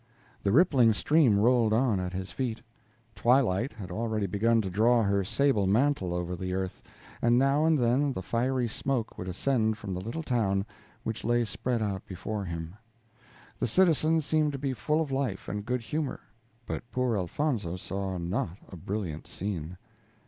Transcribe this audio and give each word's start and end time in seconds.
The 0.41 0.51
rippling 0.51 0.93
stream 0.93 1.37
rolled 1.37 1.73
on 1.73 1.99
at 1.99 2.11
his 2.11 2.31
feet. 2.31 2.63
Twilight 3.13 3.73
had 3.73 3.91
already 3.91 4.25
begun 4.25 4.59
to 4.61 4.69
draw 4.71 5.03
her 5.03 5.23
sable 5.23 5.67
mantle 5.67 6.11
over 6.11 6.35
the 6.35 6.55
earth, 6.55 6.81
and 7.21 7.37
now 7.37 7.65
and 7.65 7.77
then 7.77 8.11
the 8.13 8.23
fiery 8.23 8.67
smoke 8.67 9.15
would 9.19 9.27
ascend 9.27 9.77
from 9.77 9.93
the 9.93 10.01
little 10.01 10.23
town 10.23 10.65
which 11.03 11.23
lay 11.23 11.45
spread 11.45 11.83
out 11.83 12.03
before 12.07 12.45
him. 12.45 12.77
The 13.59 13.67
citizens 13.67 14.25
seemed 14.25 14.53
to 14.53 14.57
be 14.57 14.73
full 14.73 15.01
of 15.01 15.11
life 15.11 15.47
and 15.47 15.63
good 15.63 15.81
humor; 15.81 16.21
but 16.65 16.89
poor 16.89 17.15
Elfonzo 17.15 17.75
saw 17.77 18.17
not 18.17 18.57
a 18.69 18.75
brilliant 18.75 19.27
scene. 19.27 19.77